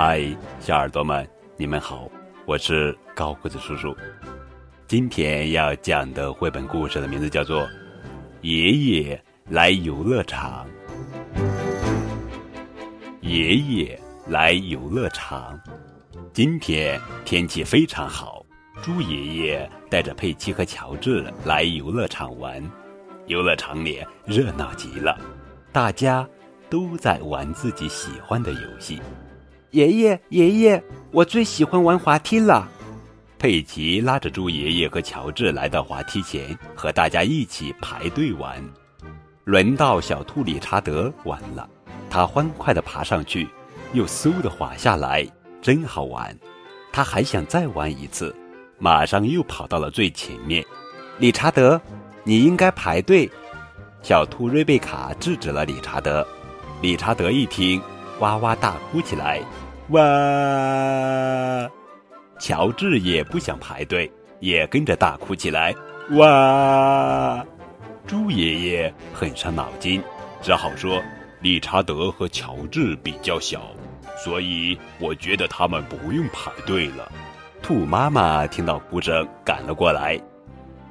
[0.00, 0.24] 嗨，
[0.60, 2.08] 小耳朵们，你们好，
[2.46, 3.92] 我是高个子叔叔。
[4.86, 7.62] 今天要讲的绘本故事的名字叫做
[8.42, 10.64] 《爷爷来游乐场》。
[13.22, 15.60] 爷爷来游乐场，
[16.32, 18.46] 今天天气非常好。
[18.80, 22.62] 猪爷爷带着佩奇和乔治来游乐场玩，
[23.26, 25.18] 游乐场里热闹极了，
[25.72, 26.24] 大家
[26.70, 29.02] 都在玩自己喜欢的游戏。
[29.70, 30.82] 爷爷，爷爷，
[31.12, 32.66] 我最喜欢玩滑梯了。
[33.38, 38.64] 佩奇拉着猪爷爷和乔治来到滑梯前，和大家一起排队玩。
[39.44, 41.68] 轮到小兔理查德玩了，
[42.08, 43.46] 他欢快地爬上去，
[43.92, 45.26] 又嗖地滑下来，
[45.60, 46.34] 真好玩。
[46.90, 48.34] 他还想再玩一次，
[48.78, 50.64] 马上又跑到了最前面。
[51.18, 51.78] 理查德，
[52.24, 53.30] 你应该排队。
[54.02, 56.26] 小兔瑞贝卡制止了理查德。
[56.80, 57.82] 理查德一听。
[58.20, 59.40] 哇哇大哭起来，
[59.90, 60.00] 哇！
[62.40, 64.10] 乔治也不想排队，
[64.40, 65.74] 也跟着大哭起来，
[66.12, 67.44] 哇！
[68.06, 70.02] 猪爷爷很伤脑筋，
[70.42, 71.00] 只好说
[71.40, 73.62] ：“理查德和乔治比较小，
[74.24, 77.10] 所以我觉得他们不用排队了。”
[77.62, 80.18] 兔妈妈听到哭声，赶了过来。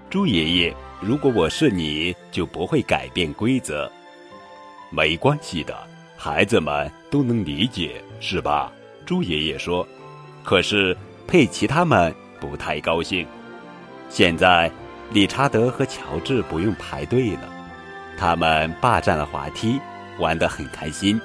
[0.10, 3.92] 猪爷爷，如果我是你，就不会改变规则。
[4.90, 5.76] 没关系的。
[6.18, 8.72] 孩子们都能理解，是吧？
[9.06, 9.88] 猪爷爷说。
[10.44, 13.26] 可是佩奇他们不太高兴。
[14.10, 14.72] 现在，
[15.12, 17.42] 理查德和乔治不用排队了，
[18.18, 19.80] 他们霸占了滑梯，
[20.20, 21.20] 玩得很开心。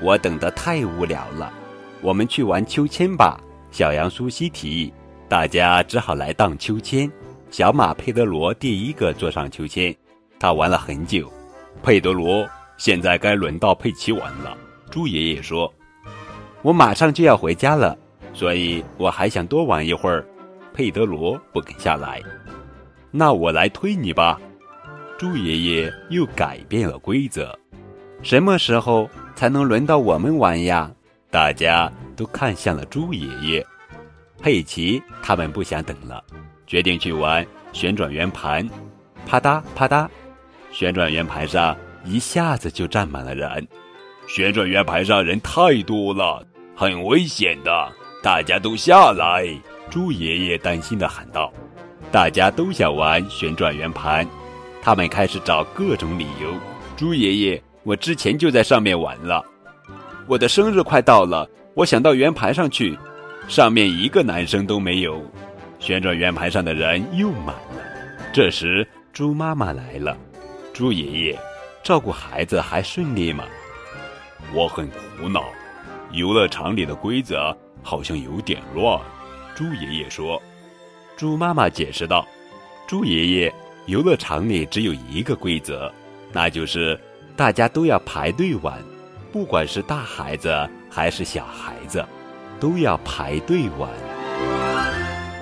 [0.00, 1.52] 我等得太无聊了，
[2.00, 3.40] 我们去玩秋千吧。
[3.70, 4.92] 小羊苏西提议，
[5.28, 7.10] 大家只好来荡秋千。
[7.50, 9.94] 小马佩德罗第一个坐上秋千，
[10.38, 11.32] 他玩了很久。
[11.82, 12.48] 佩德罗。
[12.78, 14.56] 现在该轮到佩奇玩了。
[14.90, 15.70] 猪爷爷说
[16.62, 17.98] ：“我马上就要回家了，
[18.32, 20.24] 所以我还想多玩一会儿。”
[20.72, 22.22] 佩德罗不肯下来。
[23.10, 24.40] 那我来推你吧。
[25.18, 27.58] 猪爷爷又改变了规则。
[28.22, 30.90] 什么时候才能轮到我们玩呀？
[31.30, 33.66] 大家都看向了猪爷爷。
[34.40, 36.22] 佩奇他们不想等了，
[36.66, 38.68] 决定去玩旋转圆盘。
[39.26, 40.08] 啪嗒啪嗒，
[40.70, 41.76] 旋转圆盘上。
[42.04, 43.66] 一下子就站满了人，
[44.26, 46.44] 旋转圆盘上人太多了，
[46.74, 47.92] 很危险的，
[48.22, 49.46] 大家都下来！
[49.90, 51.52] 猪爷爷担心的喊道。
[52.10, 54.26] 大家都想玩旋转圆盘，
[54.82, 56.54] 他们开始找各种理由。
[56.96, 59.44] 猪爷爷，我之前就在上面玩了，
[60.26, 62.98] 我的生日快到了，我想到圆盘上去，
[63.46, 65.22] 上面一个男生都没有，
[65.78, 67.82] 旋转圆盘上的人又满了。
[68.32, 70.16] 这时，猪妈妈来了，
[70.72, 71.38] 猪爷爷。
[71.88, 73.46] 照顾孩子还顺利吗？
[74.52, 75.46] 我很苦恼，
[76.12, 79.00] 游乐场里的规则好像有点乱。
[79.54, 80.38] 猪爷爷说。
[81.16, 82.28] 猪妈妈解释道
[82.86, 83.54] ：“猪爷爷，
[83.86, 85.90] 游乐场里只有一个规则，
[86.30, 87.00] 那就是
[87.34, 88.78] 大家都要排队玩，
[89.32, 92.04] 不管是大孩子还是小孩子，
[92.60, 93.88] 都要排队玩。”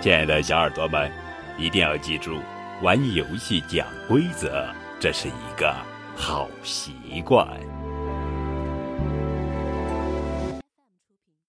[0.01, 1.11] 亲爱的小耳朵们，
[1.59, 2.39] 一定要记住，
[2.83, 4.65] 玩游戏讲规则，
[5.01, 5.75] 这是一个。
[6.16, 7.47] 好习惯。